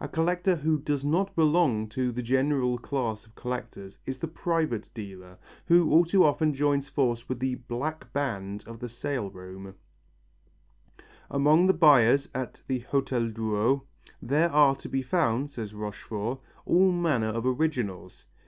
A 0.00 0.08
collector 0.08 0.56
who 0.56 0.78
does 0.78 1.04
not 1.04 1.36
belong 1.36 1.90
to 1.90 2.10
the 2.10 2.22
general 2.22 2.78
class 2.78 3.26
of 3.26 3.34
collectors 3.34 3.98
is 4.06 4.18
the 4.18 4.26
private 4.26 4.88
dealer, 4.94 5.36
who 5.66 5.90
all 5.92 6.06
too 6.06 6.24
often 6.24 6.54
joins 6.54 6.88
forces 6.88 7.28
with 7.28 7.38
the 7.38 7.56
"black 7.56 8.10
band" 8.14 8.64
of 8.66 8.78
the 8.80 8.88
sale 8.88 9.28
rooms. 9.28 9.74
Among 11.30 11.66
the 11.66 11.74
buyers 11.74 12.30
at 12.34 12.62
the 12.66 12.78
Hotel 12.78 13.28
Drouot, 13.28 13.82
there 14.22 14.50
are 14.50 14.74
to 14.76 14.88
be 14.88 15.02
found, 15.02 15.50
says 15.50 15.74
Rochefort, 15.74 16.40
all 16.64 16.90
manner 16.90 17.28
of 17.28 17.44
originals. 17.44 18.24